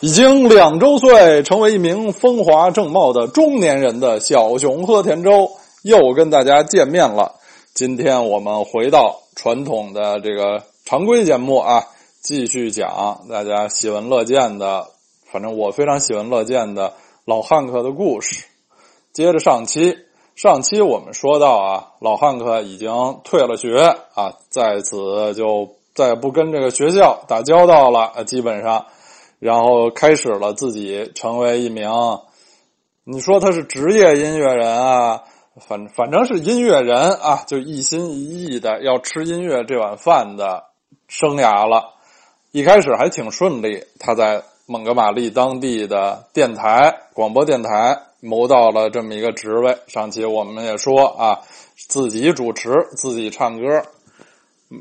[0.00, 7.36] 已经两周岁，成为一名风华正茂的中年人的小熊贺田周又跟大家见面了。
[7.74, 11.84] 今天我们回到传统的这个常规节目啊，
[12.20, 14.88] 继续讲大家喜闻乐见的，
[15.30, 16.92] 反正我非常喜闻乐见的
[17.24, 18.44] 老汉克的故事。
[19.12, 19.96] 接着上期，
[20.34, 22.90] 上期我们说到啊，老汉克已经
[23.24, 28.86] 退了学啊，在此就再也不跟这个学校打交道了，基本上。
[29.38, 31.90] 然后开始了自己成为一名，
[33.04, 35.24] 你说他是职业音乐人啊，
[35.60, 40.64] 反反正是音乐人啊，就一心一意的要吃音乐这碗饭的
[41.08, 41.92] 生涯了。
[42.52, 49.76] 一开始还挺顺利，他在蒙哥马利当地的电台广播电台谋到了这么一个职位。
[49.88, 51.40] 上期我们也说啊，
[51.76, 53.82] 自己主持，自己唱歌，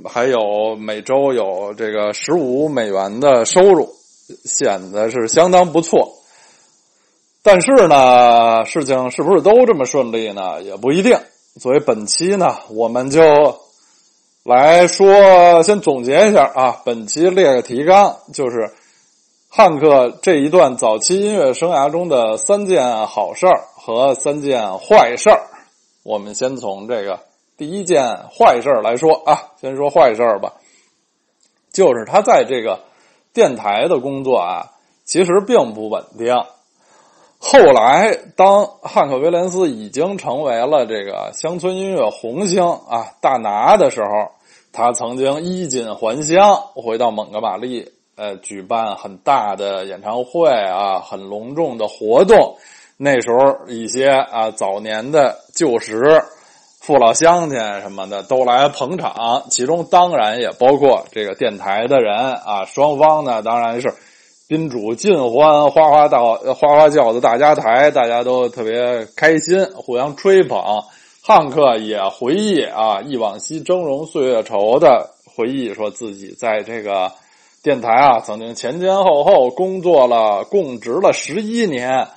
[0.06, 3.94] 还有每周有这个十五美元的收入。
[4.46, 6.18] 显得是相当不错，
[7.42, 10.62] 但是呢，事情是不是都这么顺利呢？
[10.64, 11.20] 也不一定。
[11.60, 13.22] 所以本期呢，我们就
[14.44, 16.82] 来说，先总结一下啊。
[16.86, 18.72] 本期列个提纲，就是
[19.50, 25.44] 汉克这一段早期音乐生涯中的三件好事儿和三件坏事儿。
[26.04, 27.20] 我们先从这个
[27.58, 28.04] 第一件
[28.38, 30.54] 坏事儿来说啊，先说坏事儿吧，
[31.74, 32.80] 就是他在这个。
[33.34, 34.72] 电台的工作啊，
[35.04, 36.36] 其实并不稳定。
[37.40, 44.32] 后来，当汉克·威廉斯已经成为了这个乡村音乐红星啊大拿的时候，
[44.72, 52.58] 他曾经衣锦还乡，回到蒙哥马利，呃，举办很大的演唱会啊，很隆重的活动。
[52.96, 56.24] 那时候，一些啊早年的旧时。
[56.86, 62.66] 父老乡亲什么的都来捧场，其中当然也包括这个电台的人啊。
[62.66, 63.94] 双方呢，当然是
[64.50, 70.62] 宾主尽欢，哗哗到哗哗叫的大家台，大家都特别开心，互相吹捧。
[71.22, 77.14] 汉克也回忆啊，忆往昔峥嵘岁月稠的回忆，说自己在这个
[77.64, 82.10] 电台啊，曾经前前后后工作了，供职了十一年。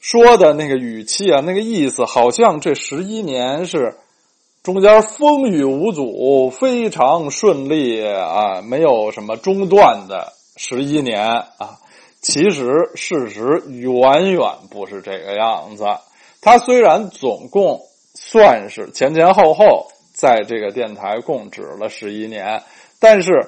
[0.00, 3.96] 说的那个语气啊，那个意思，好像这十一年是
[4.64, 11.78] 中间风雨无阻，非常顺利啊，没有什么中断的十一年啊。
[12.22, 15.84] 其实事实远远不是这个样子。
[16.40, 17.82] 他虽然总共
[18.14, 22.62] 算是前前后后在这个电台供职了十一年，
[22.98, 23.46] 但是。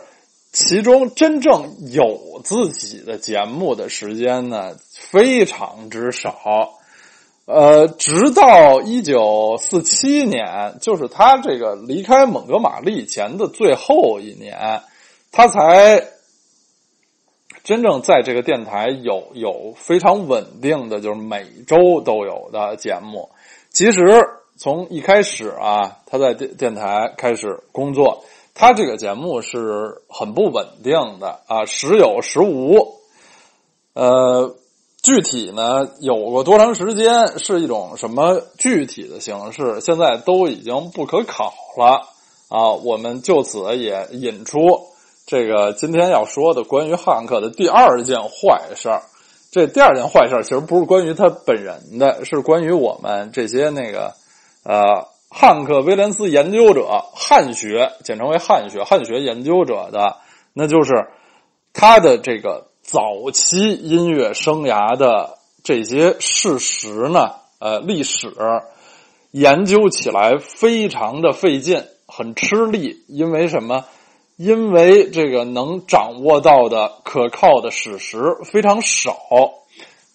[0.52, 6.75] 其中真正有自己的节目的时间呢，非常之少。
[7.46, 14.82] 呃，直到一九四七年，就是他这个离开蒙哥马利前的最后一年，
[15.30, 16.04] 他才
[17.62, 23.30] 真正在这个电台有有非常稳定的，就是每周都有的节目。
[23.70, 24.00] 其实
[24.56, 28.24] 从一开始啊，他在电电台开始工作。
[28.58, 32.96] 他这个节目是很不稳定的啊，时有时无。
[33.92, 34.56] 呃，
[35.06, 42.08] 具体呢有过多长时间，是一种什么具体的形式，现在都已经不可考了
[42.48, 42.72] 啊。
[42.72, 44.58] 我们就此也引出
[45.24, 49.02] 这个今天要说的关于汉克的第二件坏事儿。
[49.52, 54.14] 这第二件坏事儿其实不是关于他本人的，是关于我们这些那个
[54.64, 55.06] 呃。
[55.28, 60.18] 汉克·威廉斯研究者，汉学简称为汉学，汉学研究者的，
[60.54, 61.08] 那就是
[61.74, 68.32] 他的这个早期音乐生涯的这些事实呢，呃，历史
[69.32, 73.84] 研究起来非常的费劲，很吃力，因为什么？
[74.36, 79.16] 因为这个能掌握到的可靠的史实非常少，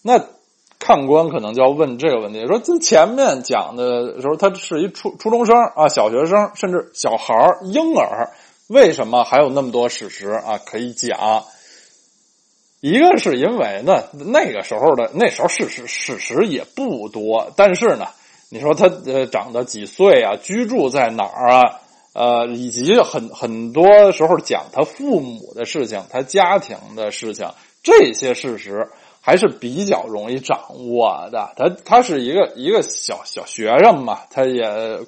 [0.02, 0.24] 那。
[0.84, 8.30] 看官可能就要问这个问题：说这前面讲的时候，他是一初初中生啊，小学生，甚至小孩、婴儿，
[8.66, 11.44] 为什么还有那么多史实啊可以讲？
[12.82, 18.08] 一个是因为呢，那个时候的那时候事实事实也不多，但是呢，
[18.50, 21.80] 你说他呃长到几岁啊，居住在哪儿啊，
[22.12, 27.48] 呃，以及很很多时候讲他父母的事情，他家庭的事情，
[27.82, 28.90] 这些事实。
[29.24, 30.58] 还是比较容易掌
[30.88, 31.52] 握的。
[31.54, 34.98] 他他是一个一个小小学生嘛，他也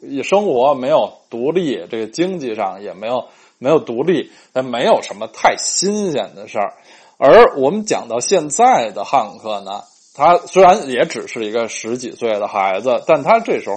[0.00, 3.26] 也生活没有独立，这个经济上也没有
[3.58, 6.74] 没有独立，他没有什么太新鲜的事儿。
[7.18, 9.82] 而我们讲到现在的汉克呢，
[10.14, 13.76] 他虽然也只是一个十几岁的孩子，但他这时候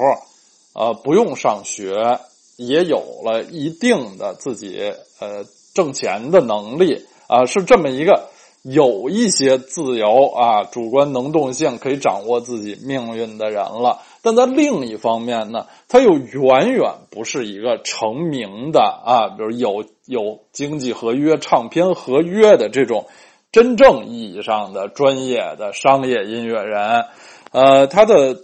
[0.73, 2.19] 呃不用上学，
[2.55, 8.29] 也有了一定的自己呃挣钱的能力啊，是这么一个。
[8.63, 14.01] 有一些自由啊，主观能动性可以掌握自己命运的人了。
[14.27, 23.07] 但在另一方面呢，他又远远不是一个成名的啊，比如有有经济合约、唱片合约的这种
[23.53, 27.05] 真正意义上的专业的商业音乐人。
[27.53, 28.35] 呃，他的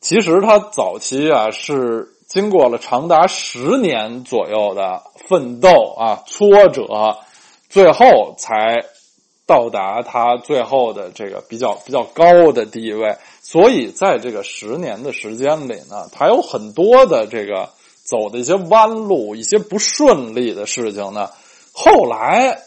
[0.00, 7.18] 其实他早期啊是经过了长达十年左右的奋斗啊挫折，
[7.68, 8.84] 最后才
[9.46, 13.14] 到达他最后的这个比较比较高的地位。
[13.48, 17.70] 所以在这个十年的时间里呢，他有很多的这个
[18.02, 21.30] 走的一些弯路、一些不顺利的事情呢。
[21.72, 22.58] 后来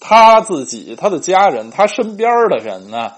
[0.00, 3.12] 他自己、他的家人、他身边的人呢，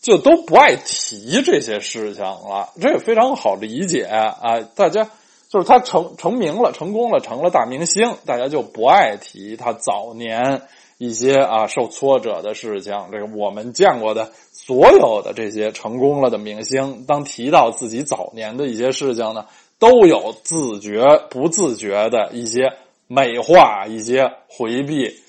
[0.00, 2.70] 就都不爱提这些事情了。
[2.80, 4.60] 这也非常好理解啊！
[4.74, 5.10] 大家
[5.50, 10.62] 就是他成成名了、成功了、成了大明星，大家就不爱提他早年。
[10.98, 19.46] 一些啊受挫折的事情，这个我们见过的所有的这些成功了的明星，当提到自己早年的一些事情呢，
[19.78, 22.72] 都有自觉不自觉的一些
[23.06, 25.20] 美化、一些回避。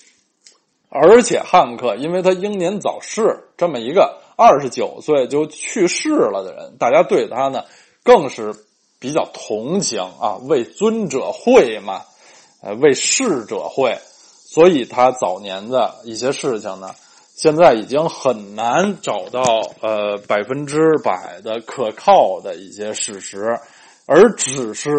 [0.90, 7.66] 而且汉克因为他英年早逝，这么一个二十九岁就去世了的人，大家对他呢
[8.04, 8.56] 更是
[8.98, 12.04] 比较同情啊，为尊者讳嘛，
[12.62, 13.98] 呃，为逝者讳。
[14.50, 16.96] 所以他早年的一些事情呢，
[17.36, 19.44] 现在已经很难找到
[19.82, 23.60] 呃百分之百的可靠的一些事实，
[24.06, 24.90] 而只是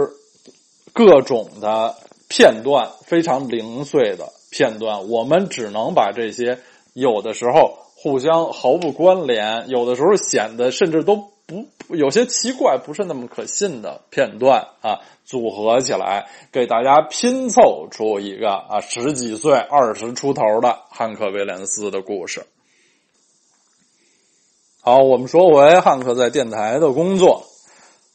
[0.93, 1.95] 各种的
[2.29, 5.09] 片段，非常零碎的片段。
[5.09, 6.59] 我们只能把这些
[6.93, 11.31] 有的时候互相毫不关联，有的时候显得甚至都。
[11.49, 22.45] 不有些奇怪，不是那么可信的片段啊，组合起来给大家拼凑出一个啊十几岁、二十出头的汉克·威廉斯的故事。
[24.83, 27.47] 好，我们说回汉克在电台的工作，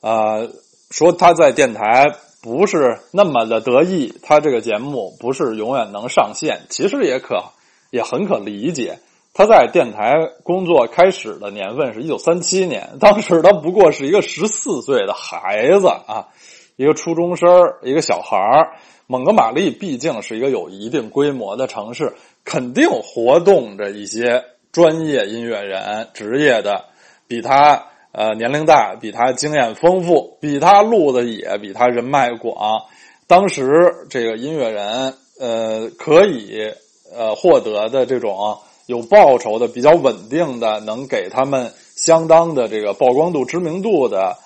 [0.01, 0.47] 啊，
[0.91, 7.45] 说他在电台不是那么的得意，他这个节目不是永远能上线，其实也可
[7.89, 8.99] 也很可理解。
[9.35, 10.13] 他在电台
[10.43, 16.27] 工作开始的年份是一九三七年， 当时他不过是一个十四岁的孩子啊，
[16.75, 17.49] 一个初中生，
[17.81, 18.77] 一个小孩儿。
[19.07, 22.13] 蒙哥马利毕竟是一个有一定规模的城市，
[22.45, 26.85] 肯定活动着一些专业音乐人，职业的，
[27.27, 32.83] 比他呃年龄大，比他经验丰富，比他路子野，比他人脉广。
[33.25, 36.71] 当时这个音乐人呃可以
[37.13, 38.59] 呃获得的这种。
[38.85, 44.37] 有报酬的、比较稳定的、能给他们相当的这个曝光度、知名度的，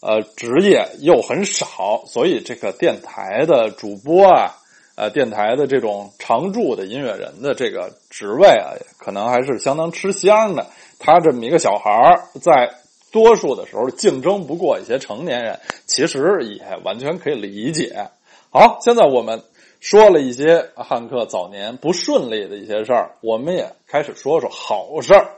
[0.00, 4.56] 呃，职业又很少，所以这个电台的主播啊，
[4.94, 10.66] 呃，电台的这种常驻的音乐人的这个职位啊，可能还是相当吃香的。
[10.98, 12.74] 他这么一个小孩儿，在
[13.10, 18.10] 多数的时候竞争不过一些成年人，其实也完全可以理解。
[18.50, 19.42] 好，现在我们。
[19.80, 25.32] 说了一些汉克早年不顺利的一些事儿，我们也开始说说好事儿。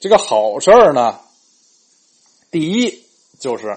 [0.00, 1.20] 这个好事儿呢，
[2.50, 3.04] 第一
[3.38, 3.76] 就是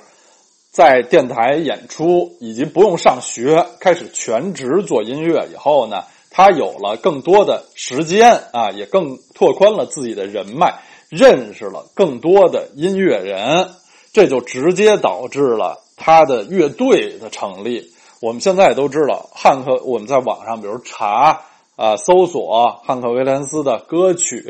[0.71, 13.69] 在电台演出以及不用上学，开始全职做音乐以后呢，他有了更多的时间啊，也更拓宽了自己的人脉，认识了更多的音乐人，
[14.11, 17.93] 这就直接导致了他的乐队的成立。
[18.19, 21.41] 我们现在都知道，汉克我们在网上，比如查
[21.75, 24.43] 啊搜索汉克威廉斯的歌曲，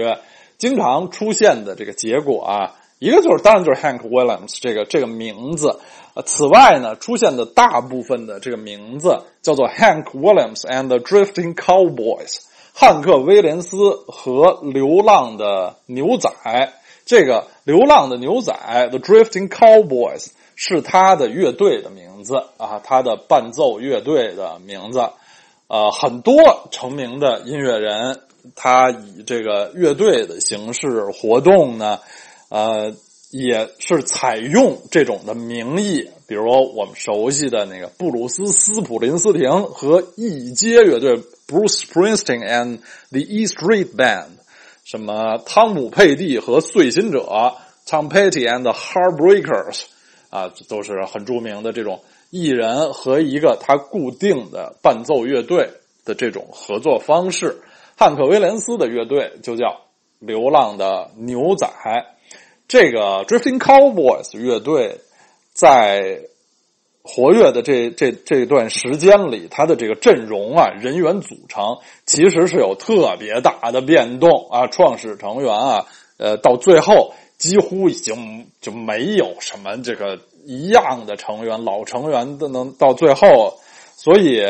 [0.58, 5.80] 经常出现的这个结果啊，一个就是当然就是 Hank Williams 这个这个名字。
[6.26, 12.38] 此外呢，出现的大部分的这个名字叫做 Hank Williams and the Drifting Cowboys，
[12.74, 16.32] 汉克威廉斯和流浪的牛仔。
[17.06, 18.54] 这个流浪的牛仔
[18.92, 20.30] The Drifting Cowboys。
[20.60, 25.00] 是他的乐队的名字啊，他的伴奏乐队的名字，
[25.68, 28.20] 呃，很多成名的音乐人，
[28.56, 32.00] 他以这个乐队的形式活动呢，
[32.50, 32.92] 呃，
[33.30, 42.80] 也是采用这种的名义，比如我们熟悉的那个布鲁斯·斯普林斯廷和一街乐队 （Bruce Springsteen and
[43.12, 44.30] the E Street Band），
[44.84, 47.20] 什么汤姆·佩蒂和碎心者
[47.86, 49.84] （Tom Petty and the Heartbreakers）。
[50.30, 55.70] 啊，都是很著名的这种艺人和一个他固定的伴奏乐队
[56.06, 57.62] 的这种合作方式。
[57.96, 59.82] 汉克·威廉斯的乐队就叫
[60.20, 61.68] “流浪的牛仔”。
[62.68, 65.00] 这个 Drifting Cowboys 乐队
[65.54, 66.20] 在
[67.02, 74.68] 活跃的这这这段时间里，他的这个阵容啊，人员组成其实是有特别大的变动啊。
[74.68, 75.86] 创始成员啊，
[76.18, 83.60] 呃，到最后几乎已经就没有什么这个一样的成员，老成员都能到最后，
[83.96, 84.42] 所以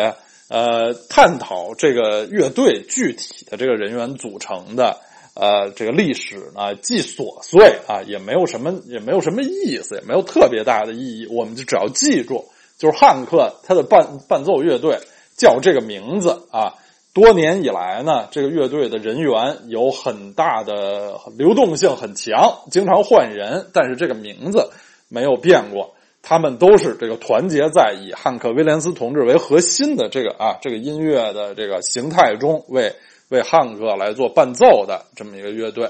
[0.49, 5.01] 呃，探讨这个乐队具体的这个人员组成的。
[5.39, 11.27] 呃，这个历史呢，既琐碎啊，也没有什么，也没有什么意思，也没有特别大的意义。
[11.29, 12.45] 我们就只要记住，
[12.79, 14.97] 就是汉克他的伴伴奏乐队
[15.37, 16.73] 叫这个名字啊。
[17.17, 24.69] 多年以来呢，这个乐队的人员有很大的流动性，很强，经常换人，但是这个名字
[25.09, 25.95] 没有变过。
[26.21, 32.93] 他们都是这个团结在以汉克威廉斯同志为核心的这个啊这个音乐的这个形态中为。
[33.29, 35.89] 为汉克来做伴奏的这么一个乐队，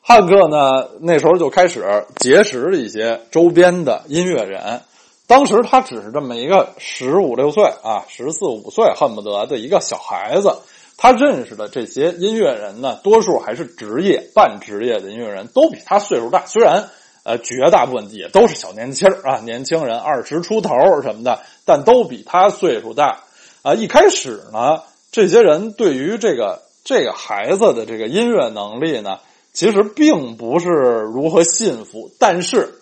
[0.00, 4.80] 汉克呢那时候就开始结识了一些周边的音乐人。
[5.28, 10.56] 当时他只是这么一个十五六岁啊，十四五岁恨不得的一个小孩子。
[10.96, 16.46] 他认识的这些音乐人呢，多数还是职业、半职业的音乐人，都比他岁数大。
[16.46, 16.88] 虽然
[17.24, 20.70] 呃，绝大部分也都是小年轻啊， 年轻人二十出头
[21.02, 23.20] 什么的，但都比他岁数大。
[23.60, 24.80] 啊，一开始呢，
[25.12, 29.18] 这些人对于这个这个孩子的这个音乐能力呢，
[29.52, 32.10] 其实并不是如何信服。
[32.18, 32.77] 但是，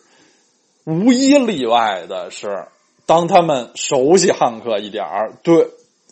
[0.86, 2.68] 无一例外的是，
[3.04, 5.68] 当他们熟悉汉克一点儿，对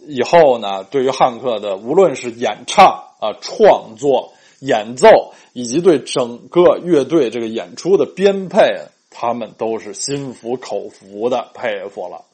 [0.07, 2.87] 以后呢，对于汉克的无论是演唱
[3.21, 12.25] 啊、创作、演奏，以及对整个乐队这个演出的编配，他们都是心服口服的佩服了。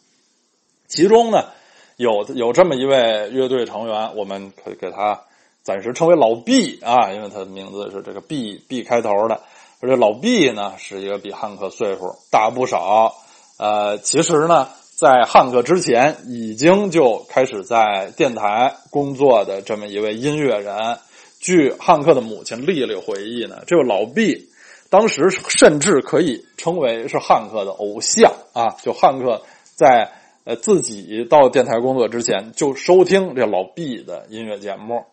[0.88, 1.44] 其中呢。
[1.96, 5.20] 有有这么一位乐队成员，我们可以给他
[5.62, 9.42] 暂时称为老毕啊，因为他的名字是这个 B B 开头的。
[9.80, 13.14] 而且老毕呢是一个比汉克岁数大不少。
[13.58, 20.98] 呃，其实呢，在汉克之前已经就开始在电台工作的这么一位音乐人。
[21.40, 24.48] 据汉克的母亲丽丽回忆呢，这个老毕
[24.90, 28.76] 当时甚至可以称为是汉克的偶像啊。
[28.82, 29.42] 就汉克
[29.74, 30.12] 在。
[30.42, 35.04] 呃，自己到电台工作之前就收听这老毕的音乐节目。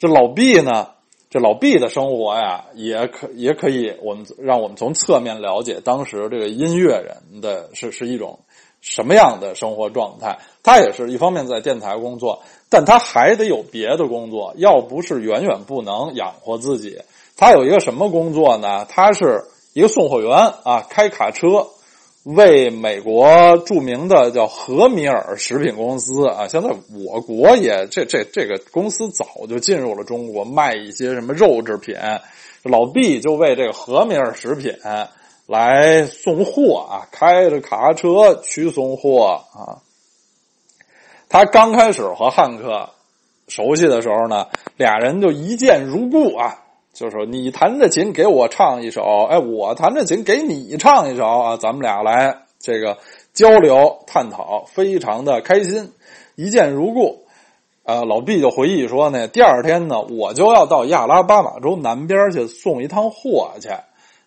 [0.00, 0.88] 这老毕呢，
[1.32, 8.40] 这老毕的生活呀，也可也可以，我们让我们从侧面了解当时这个音乐人的是是一种
[8.82, 10.40] 什么样的生活状态。
[10.62, 17.00] 他也是一方面在电台工作，但他还得有别的工作，要不是远远不能养活自己。
[17.34, 18.84] 他有一个什么工作呢？
[18.84, 21.68] 他是一个送货员啊，开卡车。
[22.24, 26.68] 为美国著名的叫和米尔食品公司啊，现在
[27.04, 31.96] 我国也这这这个公司早就进入了中国，卖一些什么肉制品。
[32.62, 34.72] 老毕就为这个和米尔食品
[35.46, 39.82] 来送货啊，开着卡车去送货啊。
[41.28, 42.88] 他刚开始和汉克
[43.48, 46.61] 熟悉的时候呢，俩人就一见如故啊。
[46.92, 52.98] 就是说，你弹着琴给我唱一首，哎，我弹着琴给你唱一首啊，咱们俩来这个
[53.32, 55.92] 交流探讨，非常的开心，
[56.36, 57.24] 一见如故。
[57.84, 63.70] 呃，老毕就回忆说呢，第二天呢，我就要到亚拉巴马州南边去送一趟货去，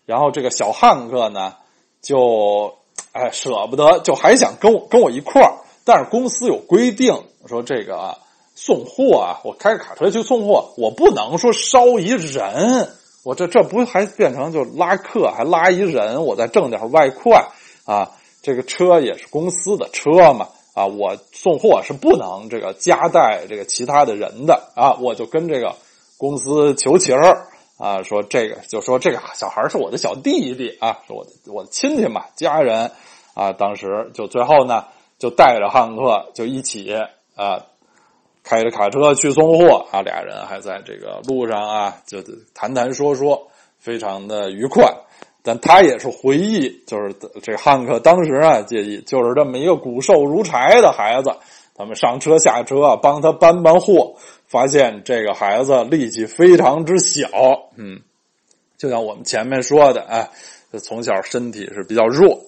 [0.04, 1.54] 然后这个小汉克呢，
[2.02, 2.74] 就
[3.12, 5.54] 哎舍不得，就还想跟我跟我一块儿，
[5.84, 7.14] 但是公司有规定，
[7.46, 8.18] 说这个。
[8.58, 9.40] 送货啊！
[9.44, 12.88] 我开着卡车去送货，我不能说捎一人，
[13.22, 17.48] 我这这不还变成就拉客，还拉一人，我再挣点外快
[17.84, 18.12] 啊！
[18.40, 20.86] 这个车也是公司的车嘛啊！
[20.86, 24.94] 我送货是不能这个夹带这个其他的人的啊！
[25.02, 25.74] 我就跟这个
[26.16, 32.90] 公司求情儿啊，说这个就说这个小孩是我的小弟弟啊，是我的我的亲戚嘛，家人
[33.34, 33.52] 啊！
[33.52, 34.86] 当时就最后呢，
[35.18, 36.90] 就带着汉克就一起
[37.34, 37.66] 啊。
[38.48, 42.18] 开着卡车去送货啊，俩人还在这个路上啊，就
[42.54, 43.48] 谈谈说说，
[43.80, 44.84] 非常的愉快。
[45.42, 47.12] 但他也是回忆，就是
[47.42, 51.30] 这汉克当时啊，介意就是这么一个骨瘦如柴的孩子。
[51.74, 54.14] 他们上车下车，帮他搬搬货，
[54.46, 57.28] 发现这个孩子力气非常之小。
[57.76, 58.00] 嗯，
[58.78, 60.30] 就像我们前面说的，哎，
[60.78, 62.40] 从小身体是比较弱。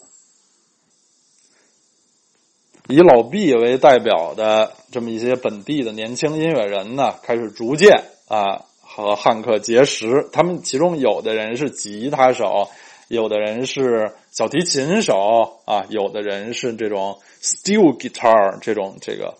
[2.88, 10.26] 以老毕为代表的这么一些本地的年轻音乐人呢，开始逐渐啊和汉克结识。
[10.32, 12.66] 他们其中有的人是吉他手，
[13.08, 19.34] 有的人是小提琴手啊，有的人是这种 steel guitar 这种这个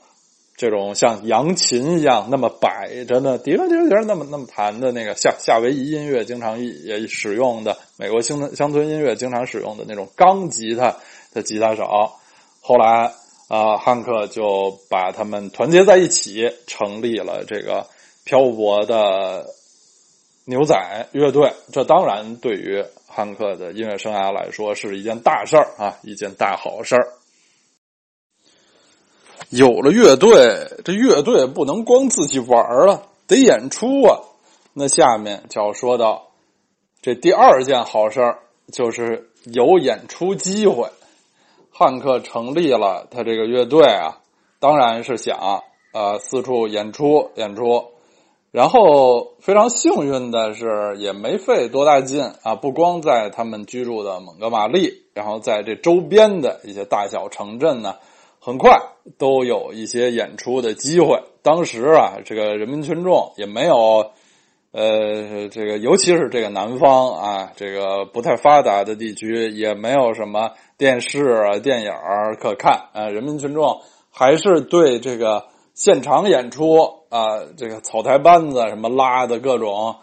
[0.55, 10.95] 这种像扬琴一样那么摆着呢，滴啦滴啦滴啦那么那么弹的那个夏夏威夷音乐经常也使用的，美国乡村乡村音乐经常使用的那种钢吉他
[11.33, 12.13] 的吉他手，
[12.61, 13.11] 后来
[13.49, 17.87] 啊，汉克就把他们团结在一起，成立了这个
[18.25, 19.47] 漂泊的
[20.45, 21.55] 牛仔乐队。
[21.73, 27.09] 这当然对于汉克的音乐生涯来说是一件大事儿啊，一件大好事儿。
[29.49, 34.21] 有了乐队，这乐队不能光自己玩了，得演出啊。
[34.75, 36.33] 那下面就要说到
[37.01, 38.41] 这第二件好事儿，
[38.71, 40.91] 就是有演出机会。
[41.79, 44.19] 汉克成立了他这个乐队啊，
[44.59, 47.85] 当然是想呃四处演出演出。
[48.51, 57.95] 然后非常幸运的是，也没费多大劲啊，不光在他们居住的蒙哥马利，然后在这周边的一些大小城镇呢。
[58.41, 58.79] 很快
[59.19, 61.23] 都有一些演出的机会。
[61.43, 64.13] 当时啊，这个人民群众也没有，
[64.71, 71.93] 呃，这个尤其是这个南方啊，这个不太发达的地区，也没有什么电视啊、电影
[72.41, 73.09] 可看啊。
[73.11, 75.45] 人民群众还是对这个
[75.75, 76.79] 现场演出
[77.11, 79.97] 啊，这个草台班子什么拉的各种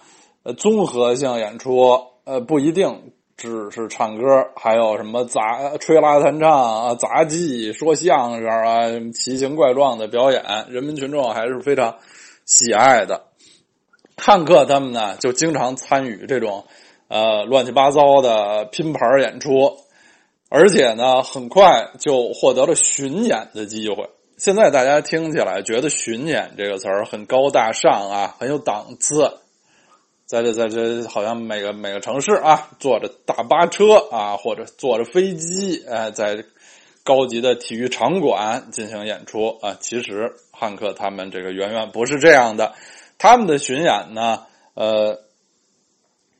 [0.43, 3.11] 呃综合性演出，呃，不一定。
[3.37, 4.23] 只是唱歌，
[4.55, 11.97] 还有什么杂吹拉弹唱啊、杂技、说相声啊，奇形怪状的表演，人民群众还是非常
[12.45, 13.23] 喜爱的。
[14.15, 16.63] 汉克他们呢，就经常参与这种
[17.09, 19.79] 呃乱七八糟的拼盘演出，
[20.57, 24.09] 而且呢，很快就获得了巡演的机会。
[24.37, 29.33] 现在大家听起来觉得“巡演”这个词儿很高大上啊，很有档次。
[30.25, 36.45] 在这，在这，好像每个每个城市啊，坐着大巴车啊，或者坐着飞机，哎，在
[37.03, 39.75] 高级的体育场馆进行演出啊。
[39.81, 42.71] 其实汉克他们这个远远不是这样的，
[43.17, 44.43] 他们的巡演呢，
[44.73, 45.19] 呃，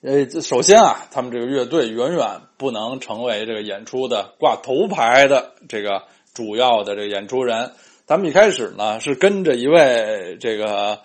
[0.05, 7.71] 呃，首先啊，他们这个乐队远远不能成为这个演出的挂头牌的这个主要的这个演出人。
[8.05, 10.99] 他们一开始呢，是跟着一位这个。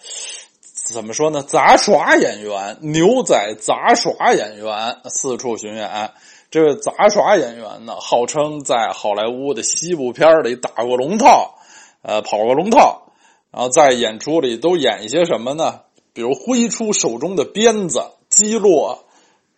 [0.85, 1.42] 怎么说呢？
[1.42, 6.10] 杂耍演员，牛仔杂耍演员四处巡演。
[6.50, 11.54] 这个杂耍演员呢，号称在好莱坞的西部片里打过龙套，
[12.02, 13.13] 呃，跑过龙套。
[13.50, 15.80] 然后在演出里都演一些什么呢？
[16.13, 19.04] 比如挥出手中的鞭子，击落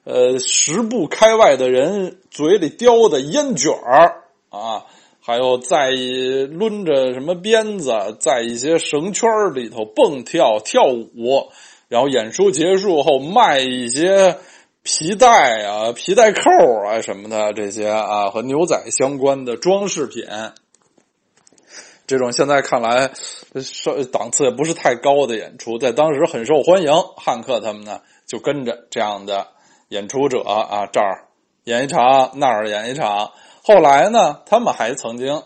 [0.02, 4.86] 呃十步开外的人嘴里叼的烟卷儿啊。
[5.24, 11.52] 还有在抡着什么鞭子，在一些绳圈里头蹦跳跳舞，
[11.86, 14.36] 然后演出结束后卖一些
[14.82, 16.50] 皮带啊、皮带扣
[16.84, 20.24] 啊什么的这些啊和牛仔相关的装饰品。
[22.08, 23.12] 这种现在看来，
[24.10, 26.92] 档次也不是太高的演出，在当时很受欢迎。
[27.16, 28.00] 汉克他们呢
[28.32, 29.48] 就跟着这样的
[29.88, 31.28] 演出者啊，这儿
[31.64, 33.30] 演一场，那儿演一场。
[33.62, 35.42] 后来呢，他们还曾经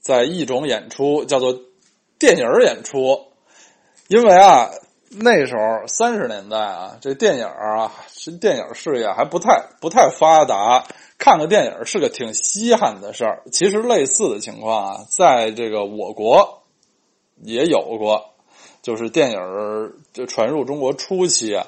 [0.00, 1.58] 在一种演出叫做
[2.16, 3.32] 电影演出，
[4.06, 4.70] 因为啊，
[5.10, 10.86] 那时候三十年代啊，这电影啊，是电影事业还不太不太发达，
[11.18, 13.42] 看个电影是个挺稀罕的事儿。
[13.50, 16.62] 其实类似的情况啊，在这个我国
[17.42, 18.30] 也有过，
[18.80, 19.40] 就是电影
[20.12, 21.66] 就传入中国初期啊。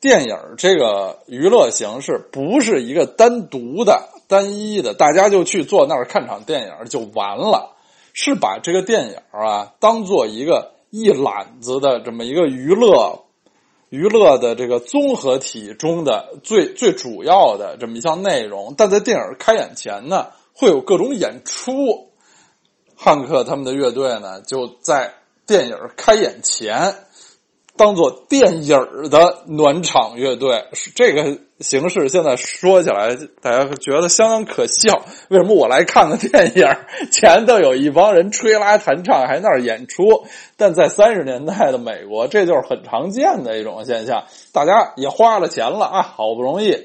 [0.00, 7.74] 电影这个娱乐形式不是一个单独的、单一的，大家就去坐那儿看场电影就完了，
[8.12, 13.24] 是把这个电影啊当做一个一揽子的这么一个娱乐、
[13.88, 18.74] 娱乐的这个综合体中的最最主要的这么一项内容。
[18.78, 22.06] 但在电影开演前呢，会有各种演出。
[22.94, 26.94] 汉克他们的乐队呢，就在电影开演前。
[27.78, 30.64] 当做电影儿的暖场乐队，
[30.96, 35.04] 这个形式现在说起来，大家觉得相当可笑。
[35.30, 36.66] 为什么我来看个电影，
[37.12, 40.26] 前头有一帮人吹拉弹唱，还那儿演出？
[40.56, 44.24] 但在三十年代的美国，这就是很常见的一种现象。
[44.52, 46.76] 大家也花了钱了啊，好不容易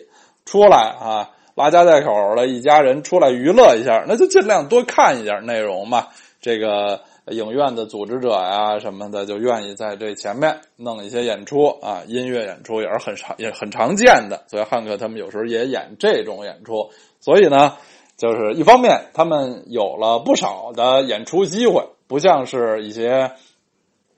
[0.46, 6.08] 出来啊，拉家带口的一家人出来娱乐一下，那就尽量多看一点内容嘛。
[6.40, 7.02] 这个。
[7.28, 14.44] 影院的组织者呀什么的，就愿意在这前面弄一些演出啊，音乐演出也是很常也很常见的。
[14.48, 16.90] 所以汉克他们有时候也演这种演出。
[17.22, 17.78] 所以呢，
[18.18, 23.32] 就是一方面他们有了不少的演出机会，不像是一些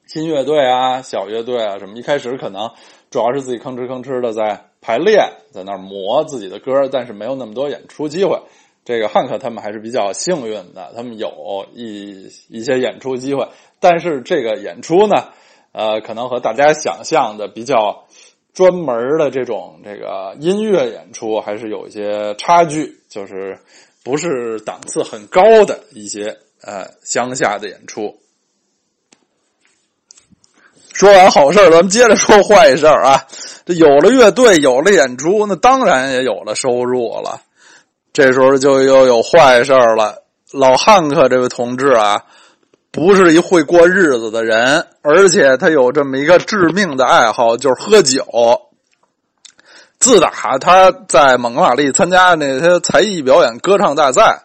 [0.08, 2.72] 新乐队啊、小乐队啊什么，一开始可能
[3.12, 8.42] 主要是自己吭哧吭哧的在排练，在那儿磨自己的歌，但是没有那么多演出机会。
[8.86, 13.50] 这个汉克他们还是比较幸运的，他们有一一些演出机会。
[13.80, 15.30] 但是这个演出呢，
[15.72, 18.06] 呃，可能和大家想象的比较
[18.54, 23.60] 专门的这种这个音乐演出还是有一些差距，就是
[24.04, 28.20] 不是档次很高的一些呃乡下的演出。
[30.94, 33.28] 说完好事咱们接着说坏事啊。
[33.66, 37.42] 这有了乐队，有了演出，那当然也有了收入了。
[38.16, 40.24] 这时候就又有坏事了。
[40.54, 42.24] 老汉克这位同志啊，
[42.90, 48.24] 不是一会过日子的人，而且他有这么一个致命的爱好，就是喝酒。
[50.00, 54.44] 自打他在蒙哥马利参加那些才艺表演歌唱大赛，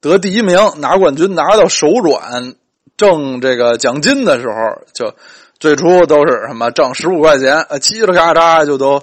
[0.00, 2.54] 得第一名，拿冠军，拿到手软，
[2.96, 4.54] 挣这个奖金的时候
[4.92, 5.14] 就。
[5.58, 9.00] 最初都是什么挣十五块钱，呃，嘁哩咔嚓就都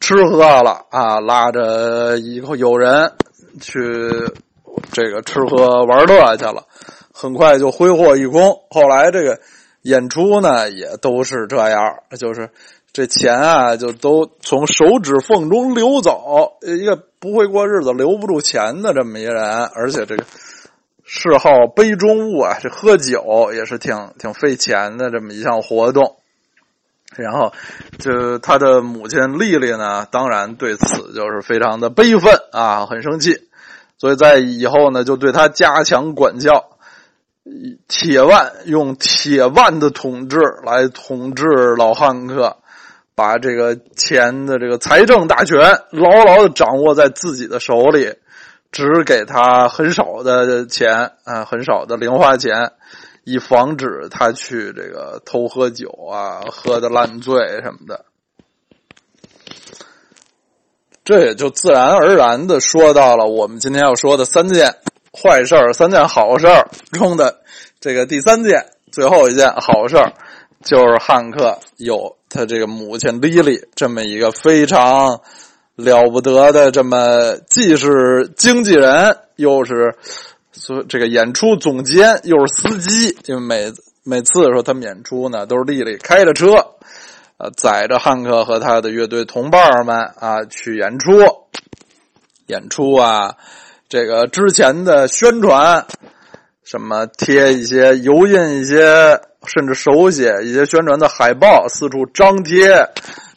[0.00, 3.10] 吃喝了啊，拉着一个友人
[3.60, 3.80] 去
[4.92, 6.64] 这个吃喝玩乐去了，
[7.12, 8.60] 很快就挥霍一空。
[8.70, 9.40] 后来这个
[9.82, 12.50] 演出呢，也都是这样，就是
[12.92, 16.58] 这钱啊，就都从手指缝中流走。
[16.62, 20.24] 一个不会过日子、留不住钱的这么一个人，而且这个。
[21.06, 26.16] 嗜好杯中物啊，这喝酒也是挺挺费钱的这么一项活动。
[27.16, 27.52] 然后，
[27.98, 33.48] 就他的母亲丽丽呢，当然对此就是非常的悲愤啊，很生气。
[33.98, 36.64] 所以在以后呢，就对他加强管教，
[37.88, 41.44] 铁腕用铁腕的统治来统治
[41.76, 42.56] 老汉克，
[43.14, 45.58] 把这个钱的这个财政大权
[45.90, 48.14] 牢牢的掌握在自己的手里。
[48.72, 52.72] 只给他很少的钱啊，很少的零花钱，
[53.24, 58.04] 以防止他去这个偷喝酒啊，喝的烂醉什么的。
[61.04, 64.76] 这也就自然而然的说到了我们今天要说的三件
[65.12, 67.40] 坏事儿、三件好事儿中的
[67.80, 70.12] 这个第三件、最后一件好事儿，
[70.62, 75.20] 就是汉克有他这个母亲莉莉这么一个非常。
[75.76, 79.96] 了不得的，这么既是经纪人，又是
[80.54, 83.16] 所这个演出总监，又是司机。
[83.26, 86.54] 因为每每次的时候，他们演出呢，都是丽丽开着车，
[87.36, 91.10] 呃，载着汉克和他的乐队同伴们啊去演出。
[92.46, 93.34] 演出啊，
[93.88, 95.86] 这个之前的宣传，
[96.62, 102.88] 什么贴一些、油印一些，甚至手写一些宣传的海报，四处张贴，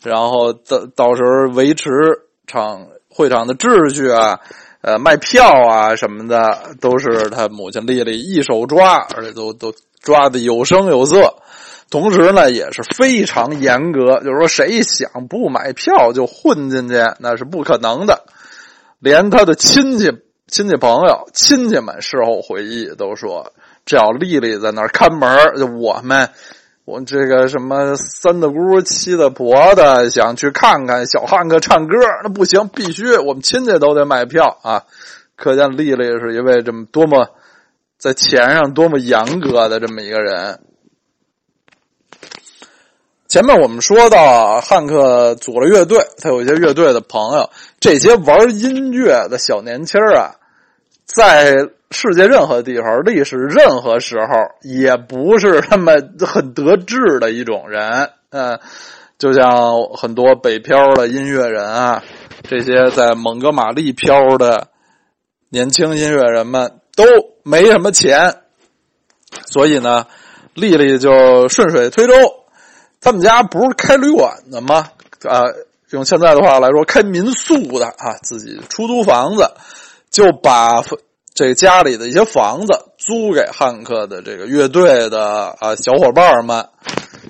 [0.03, 1.89] 然后到到时候维持。
[2.49, 4.39] 场会场的秩序啊，
[4.87, 11.35] 呃，卖票啊什么的，都是他母亲丽丽一手抓，而且都都抓的有声有色。
[11.89, 18.23] 同时呢，也是非常严格，就是说谁想不买票就混进去，那是不可能的。
[18.99, 20.09] 连他的亲戚、
[20.47, 23.51] 亲戚朋友、亲戚们事后回忆都说，
[23.85, 26.29] 只要丽丽在那儿看门，就我们。
[26.87, 34.85] 我这个什么三的姑七的婆的想去看看小汉克唱歌，那不行，必须我们亲戚都得买票啊！
[35.35, 37.27] 可见丽丽是一位这么多么
[37.97, 40.61] 在钱上多么严格的这么一个人。
[43.27, 47.49] 前面我们说到汉克组了乐队，他有一些乐队的朋友，
[47.81, 50.39] 这些玩音乐的小年轻啊，
[51.03, 51.53] 在。
[51.89, 54.25] 世界任何地方，历史任何时候，
[54.61, 55.93] 也不是那么
[56.25, 58.09] 很得志的一种人。
[58.29, 58.59] 嗯，
[59.17, 62.03] 就像很多北漂的音乐人啊，
[62.43, 64.67] 这些在蒙哥马利漂的
[65.49, 67.05] 年轻音乐人们都
[67.43, 68.35] 没什么钱，
[69.45, 70.07] 所以呢，
[70.53, 72.13] 丽丽就顺水推舟，
[72.99, 74.89] 他们家不是开旅馆的吗？
[75.23, 75.45] 啊，
[75.91, 79.49] 用现在的话来说，开民宿的啊，自己出租房子，
[80.11, 80.83] 就把。
[81.37, 86.67] 这家里的一些房子租给汉克的这个乐队的啊小伙伴们，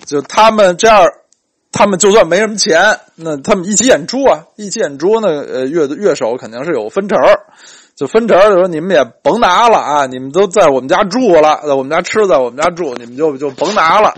[0.05, 1.05] 就他们这样，
[1.73, 7.19] 他们就算没什么钱，那他们一起演出啊，一起演出呢，呃，乐乐手肯定是有分成
[7.97, 14.15] 就分成就说你们也甭拿了啊，你们都在我们家住了，在我们家吃，在我们家住，你们就就甭拿了。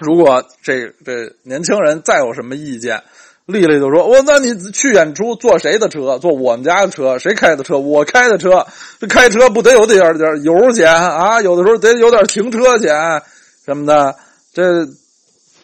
[0.00, 3.04] 如果这这年轻人再有什么意见。
[3.46, 6.18] 丽丽就说：“我那你去演出坐谁的车？
[6.18, 7.16] 坐我们家的车？
[7.16, 7.78] 谁开的车？
[7.78, 8.66] 我开的车。
[8.98, 11.40] 这开车不得有点点油钱啊？
[11.40, 13.22] 有的时候得有点停车钱
[13.64, 14.16] 什么的。
[14.52, 14.84] 这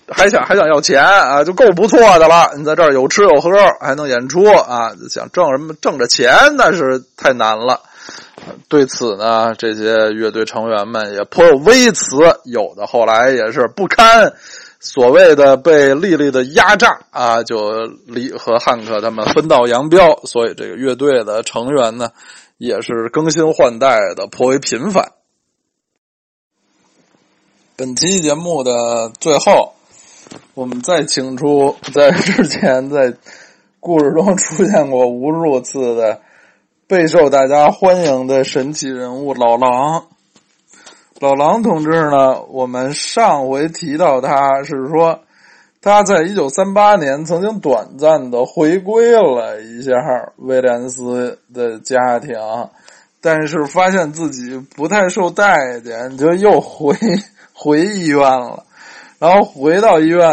[0.06, 1.42] 还想还想要钱啊？
[1.42, 2.52] 就够不错的了。
[2.56, 4.92] 你在这儿有吃有喝，还能演出啊？
[5.10, 7.80] 想挣什么挣着钱那是太难了。
[8.68, 14.32] 对此呢，这些乐队成员们也颇有微词，有的后来也是不堪。”
[14.84, 22.10] 所谓的被丽丽的压榨啊，就离和汉克他们分道扬镳，所以这个乐队的成员呢，
[22.58, 25.12] 也是更新换代的颇为频繁。
[27.76, 29.74] 本期节目的最后，
[30.54, 33.14] 我们再请出在之前在
[33.78, 36.20] 故事中出现过无数次的
[36.88, 40.08] 备受大家欢迎的神奇人物老狼。
[41.22, 45.20] 老狼同志呢，我们上回提到他是说
[45.80, 49.92] 他在一九三八年曾经短暂的回归了一下
[50.38, 52.34] 威廉斯的家庭。
[53.20, 56.96] 但是发现自己不太受待见，就又回
[57.52, 58.64] 回医院了。
[59.20, 60.28] 然后回到医院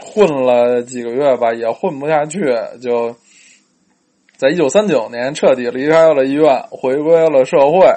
[0.00, 2.40] 混了几个月吧，也混不下去，
[2.80, 3.14] 就
[4.38, 7.94] 在一九三九年彻底离开了医院，回归了社会。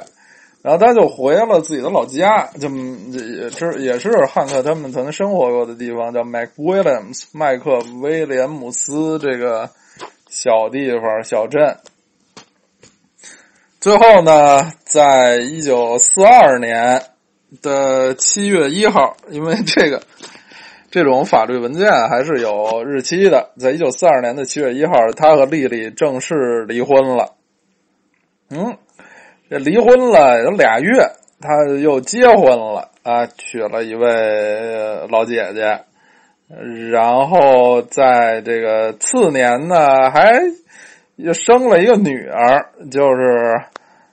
[0.63, 9.69] 然后他就回了自己的老家，就也是也是汉克他们曾经生活过的地方，叫 Mac Williams 麦克威廉姆斯这个
[10.29, 11.77] 小地方小镇。
[13.81, 17.03] 最后呢，在一九四二年
[17.61, 20.01] 的七月一号，因为这个
[20.89, 27.33] 这种法律文件还是有日期的，在一九四二年的七月一号，他和丽丽正式离婚了。
[28.49, 28.77] 嗯，
[29.49, 35.83] 这离婚了有俩月，他又结婚了啊，娶了一位老姐姐，
[36.91, 40.31] 然后在这个次年呢，还
[41.15, 43.61] 又生了一个女儿，就是。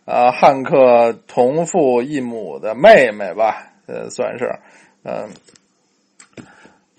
[0.07, 4.59] 呃，汉克同父异母的妹妹吧，呃，算是，
[5.05, 5.29] 嗯，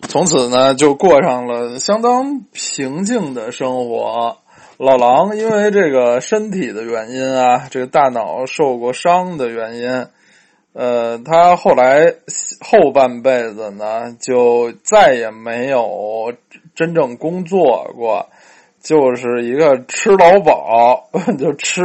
[0.04, 4.38] 从此呢就过上了相当平静的生活。
[4.84, 10.08] 老狼因为这个身体的原因啊，这个大脑受过伤的原因，
[10.74, 12.16] 呃，他后来
[12.60, 16.34] 后半辈子呢就再也没有
[16.74, 18.28] 真正工作过，
[18.82, 21.84] 就是一个吃老饱， 就吃。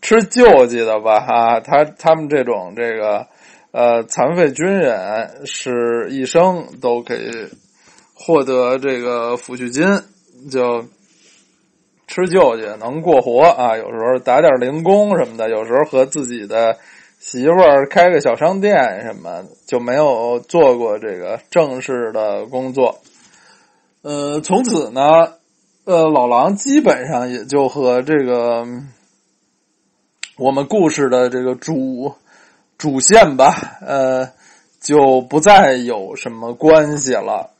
[0.00, 3.26] 吃救济的吧，哈，他他们这种这个，
[3.70, 7.48] 呃，残废军人是一生都可以
[8.12, 9.86] 获得这个抚恤金，
[10.50, 10.84] 就
[12.12, 13.74] 吃救济能过活啊。
[13.78, 16.76] 有时候打点零工什么的，有时候和自己的
[17.18, 22.98] 媳妇儿开个小商店什么，就没有做过这个正式的工作。
[24.02, 25.00] 呃，从此呢，
[25.86, 28.66] 呃，老狼基本上也就和这个。
[30.38, 32.14] 我们故事的这个主
[32.78, 33.54] 主线吧，
[33.86, 34.30] 呃，
[34.80, 37.50] 就不再有什么关系了。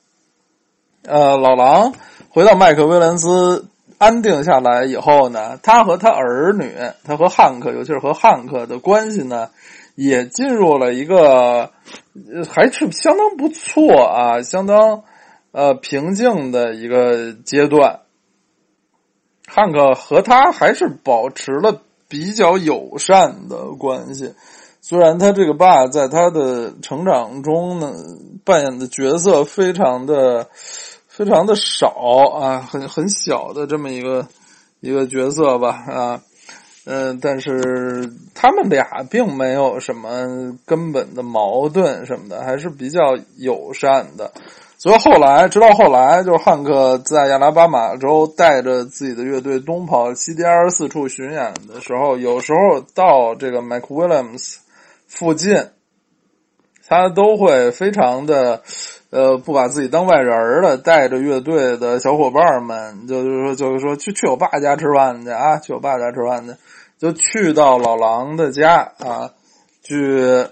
[1.04, 1.92] 呃，老狼
[2.30, 3.68] 回到麦克威廉斯
[4.02, 9.50] 安定下来以后呢，他和他儿女，他和汉克，尤其是和汉克的关系呢，
[9.94, 11.70] 也进入了一个
[12.50, 15.04] 还是相当不错啊，相当
[15.52, 18.00] 呃平静的一个阶段。
[19.46, 21.82] 汉克和他还是保持了。
[22.08, 24.34] 比较友善的关系，
[24.82, 27.90] 虽然他这个爸在他的成长中呢
[28.44, 30.50] 扮演的角色非常的
[31.14, 31.88] 非常的少
[32.34, 34.26] 啊，很很小的这么一个
[34.80, 36.20] 一个角色吧啊，
[36.86, 43.00] 嗯，但是他们俩并没有什么根本的矛盾什么的，还是比较
[43.36, 44.32] 友善的。
[44.78, 54.56] 所以后来，直到后来，就是汉克在亚拉巴马州带着自己的乐队东跑西颠四处巡演的时候，有时候到这个 Mac Williams
[55.06, 55.68] 附近，
[56.88, 58.62] 他都会非常的，
[59.12, 66.54] 呃，不把自己当外人的，带着乐队的小伙伴们，就是说，就是说，去去我爸家吃饭去啊，去我爸家吃饭去，
[66.98, 69.30] 就去到老狼的家啊，
[69.82, 70.46] 去。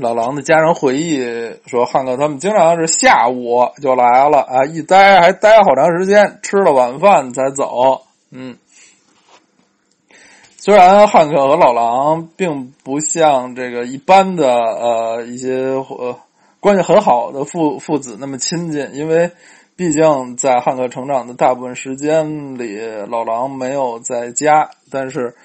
[0.00, 1.22] 老狼的家人回忆
[1.66, 8.56] 说：“汉克他们经常是下午就来了啊，一待还待好长时间，吃了晚饭才走。”嗯，
[10.56, 16.18] 虽然汉克和老狼并不像这个一般的呃一些呃
[16.64, 19.30] 关系很好的父父子那么亲近，因为
[19.76, 24.70] 毕竟在汉克成长的大部分时间里，老狼没有在家。
[24.90, 25.36] 但是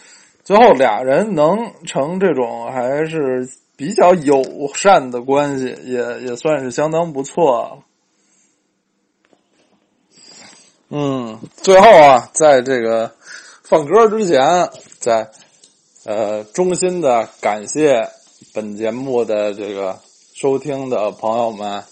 [0.45, 3.49] 最后俩人能成这种还是。
[3.79, 7.81] 比较友善的关系，也也算是相当不错。
[10.89, 13.09] 嗯，最后啊，在这个
[13.63, 15.31] 放歌之前，在
[16.03, 18.05] 呃衷心的感谢
[18.53, 19.97] 本节目的这个
[20.41, 21.83] 收听的朋友们。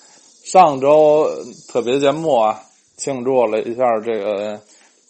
[0.46, 1.28] 上周
[1.68, 2.62] 特别节目啊，
[2.96, 4.62] 庆祝了一下这个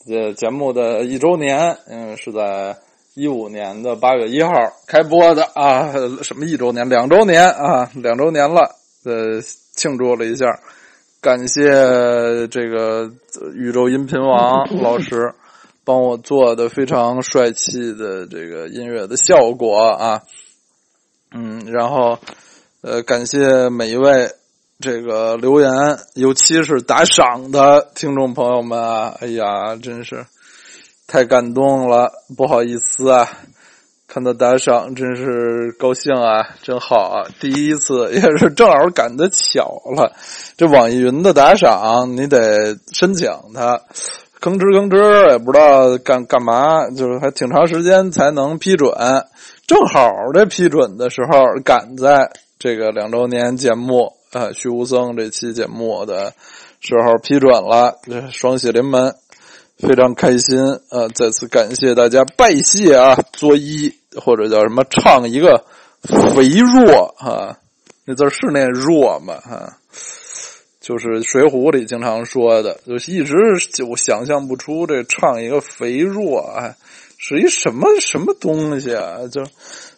[0.08, 2.76] 呃节目的一周年，嗯，是在。
[3.14, 4.54] 一五年的八月一号
[4.86, 9.42] 开播的啊，什么一周年、两周年啊，两周年了，呃，
[9.76, 10.46] 庆祝了一下，
[11.20, 11.64] 感谢
[12.48, 13.12] 这个
[13.56, 15.34] 宇宙音频王老师
[15.84, 20.22] 帮我做的非常帅气的这个音乐的效果啊，
[21.32, 22.20] 嗯，然后
[22.90, 24.32] 呃，感谢每一位
[24.80, 25.70] 这个留言，
[26.14, 29.14] 尤其是打赏的听众朋友们啊！
[29.20, 30.26] 哎呀，真是
[31.06, 33.28] 太感动了，不好意思啊。
[34.08, 37.28] 看到打赏真是高兴啊，真好啊！
[37.42, 40.14] 第一次也是正好赶得巧了，
[40.56, 43.82] 这网易云的打赏你得申请它，
[44.40, 48.94] 吭哧吭哧也不知道干干嘛，就是还挺长时间才能批准。
[49.68, 56.34] 正好这批准的时候赶在这个两周年节目啊，虚无僧这期节目的
[56.80, 59.16] 时候批准了，这双喜临门。
[59.80, 61.08] 非常开心啊！
[61.14, 63.16] 再次感谢大家拜谢啊！
[63.34, 65.66] 作揖或者叫什么唱一个
[66.02, 67.60] 肥弱啊，
[68.04, 69.36] 那字是那弱吗？
[69.36, 69.78] 哈，
[70.82, 73.36] 就是《水浒》里经常说的，就一直
[73.72, 76.74] 就想象不出这唱一个肥弱啊，
[77.20, 79.28] 是一什么什么东西啊？
[79.32, 79.44] 就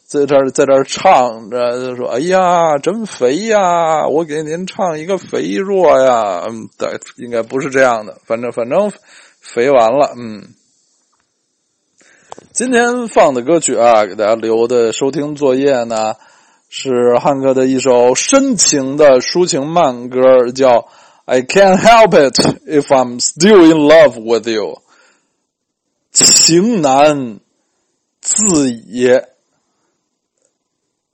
[0.10, 4.08] 在这儿在这儿唱着，就说：“哎呀，真肥呀！
[4.08, 8.92] 我给您唱一个肥弱呀。”嗯，对，应该不是这样的，反正反正。
[9.42, 10.50] 肥完了，嗯。
[12.52, 16.16] 今天放的歌曲啊，给大家留的收听作业呢，
[16.70, 20.70] 是汉克的一首深情的抒情慢歌，叫
[21.26, 24.82] 《I Can't Help It If I'm Still in Love with You》，
[26.12, 27.40] 情难
[28.20, 29.08] 自已。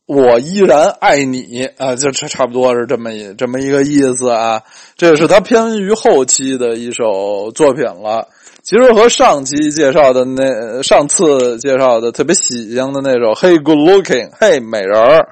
[0.06, 4.62] 我依然爱你啊，就差差不多是这么一这么一个意思啊。
[4.96, 8.28] 这是他偏于后期的一首作品了。
[8.62, 15.30] 其实和上期介绍的那上次介绍的特别喜庆的那首《Hey Good Looking》嘿美人儿，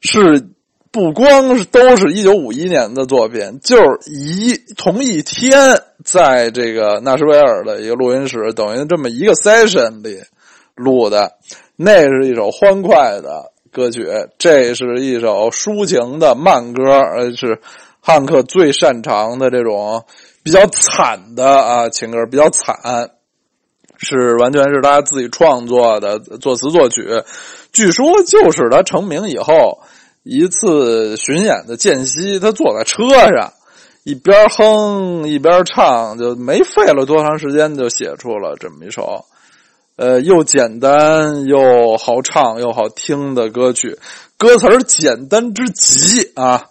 [0.00, 0.48] 是
[0.90, 10.20] 不光是都是一九五一年的作品，就是一同一天在这个纳什维尔的一个录音室，等于这么一个 session 里
[10.74, 11.32] 录的。
[11.76, 13.49] 那是一首欢快的。
[13.72, 14.06] 歌曲，
[14.38, 17.60] 这是一首抒情的慢歌，呃，是
[18.00, 20.04] 汉克最擅长的这种
[20.42, 23.10] 比较惨的啊情歌，比较惨，
[23.98, 27.22] 是完全是他自己创作的，作词作曲。
[27.72, 29.78] 据说就是他成名以后
[30.24, 33.52] 一次巡演的间隙，他坐在车上
[34.02, 39.24] 一边哼一边唱，就没费了多长时间就写出了这么一首。
[40.00, 43.98] 呃，又简单又好唱又好听的歌曲，
[44.38, 46.64] 歌词儿简单之极啊！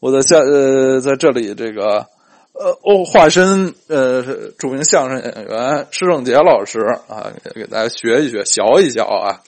[0.00, 2.04] 我在下呃，在这里这个
[2.52, 4.22] 呃，哦，化身呃
[4.58, 9.40] 著名相声演员施正杰老师啊，给大家学一学，学一学啊。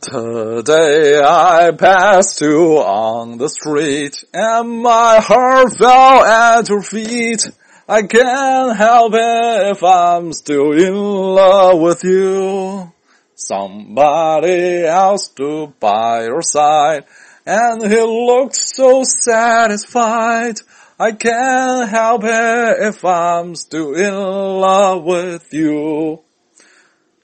[0.00, 7.52] Today I passed you on the street and my heart fell at your feet.
[7.91, 12.91] I can't help it if I'm still in love with you.
[13.35, 17.05] Somebody else stood by your side
[17.45, 20.59] and he looked so satisfied.
[20.99, 26.23] I can't help it if I'm still in love with you.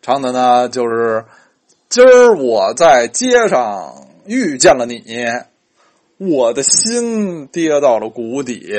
[0.01, 1.25] 唱的呢，就是
[1.89, 5.03] 今儿我在街上遇见了你，
[6.17, 8.71] 我的心跌到了谷底。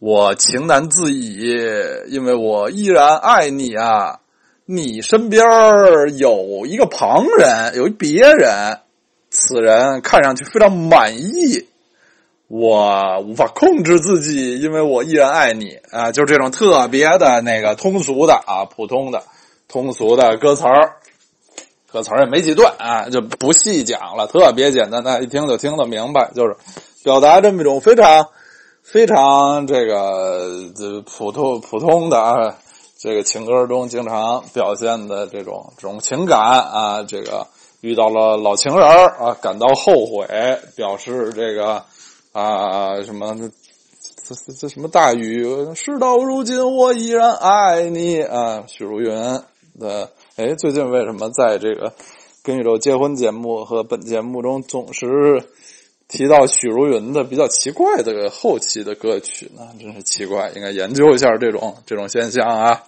[0.00, 1.42] 我情难自已，
[2.08, 4.20] 因为我依然爱你啊！
[4.64, 5.44] 你身边
[6.16, 8.78] 有一个旁人，有一别人，
[9.28, 11.66] 此人看上去非常满意，
[12.48, 16.10] 我无法控制自己，因为我依然爱你啊！
[16.12, 19.22] 就这种特别的那个通俗的啊，普通的
[19.68, 20.94] 通俗的歌词儿，
[21.92, 26.56] 歌词儿也没几段啊，就不细讲了，特别简单，大家一听就听得明白，就是
[27.04, 28.28] 表达这么一种非常。
[28.90, 32.56] 非常这个这普通普通的啊，
[32.98, 37.46] 这个情歌中经常表现的这种这种情感啊，这个
[37.82, 40.26] 遇到了老情人啊，感到后悔，
[40.74, 41.84] 表示这个
[42.32, 43.36] 啊什么
[44.28, 49.40] 这这这什么大雨，事到如今我依然爱你啊，许茹芸
[49.78, 51.92] 的哎，最近为什么在这个
[52.42, 55.48] 跟宇宙结婚节目和本节目中总是？
[56.10, 62.82] 提到许茹芸的比较奇怪的后期的歌曲呢，真是奇怪，应该研究一下这种这种现象啊。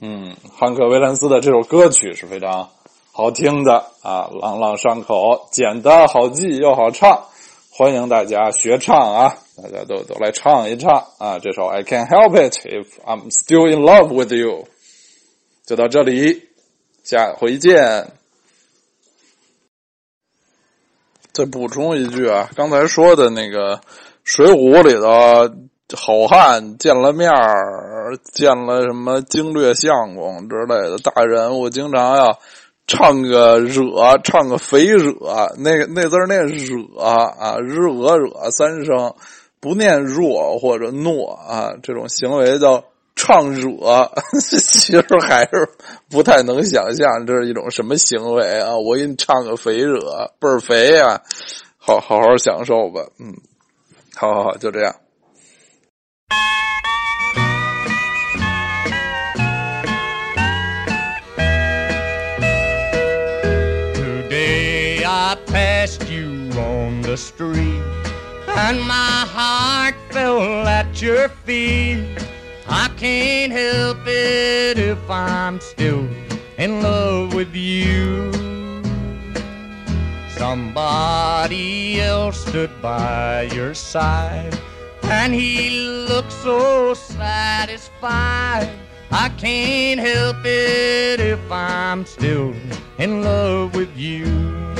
[0.00, 2.70] 嗯，汉克·维兰斯的这首歌曲是非常
[3.12, 7.26] 好听的啊，朗朗上口，简单好记又好唱，
[7.70, 11.38] 欢迎大家学唱啊，大家都都来唱一唱啊。
[11.38, 14.64] 这首《I Can't Help It If I'm Still in Love with You》
[15.66, 16.48] 就到这里，
[17.04, 18.21] 下回见。
[21.32, 23.76] 再补充一句啊，刚才说的那个
[24.22, 25.54] 《水浒》里头
[25.96, 32.38] 好汉见了面儿，见了什么经略相公之类的大人物，经常要
[32.86, 39.14] 唱个惹，唱个肥惹，那个那字儿念惹啊，日俄惹三声，
[39.60, 44.10] 不念弱或者诺啊，这种行为叫唱惹，
[44.40, 45.68] 其实还是
[46.10, 48.76] 不太能想象这是一种什么行为啊！
[48.76, 51.20] 我给你唱个肥惹，倍儿肥啊，
[51.78, 53.34] 好好好享受吧，嗯，
[54.14, 54.94] 好好好，就这样。
[67.12, 67.82] the street,
[68.56, 72.06] and my heart fell at your feet.
[72.74, 76.08] I can't help it if I'm still
[76.56, 78.32] in love with you.
[80.30, 84.58] Somebody else stood by your side,
[85.02, 85.68] and he
[86.08, 88.70] looked so satisfied.
[89.10, 92.54] I can't help it if I'm still
[92.96, 94.71] in love with you.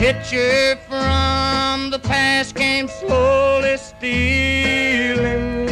[0.00, 5.68] Picture from the past came slowly stealing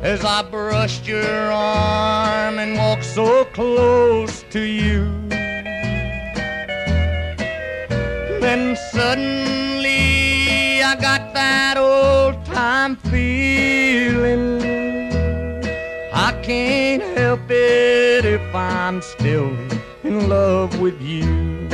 [0.00, 5.10] as I brushed your arm and walked so close to you.
[8.38, 14.62] Then suddenly I got that old time feeling.
[16.14, 19.50] I can't help it if I'm still
[20.04, 21.65] in love with you.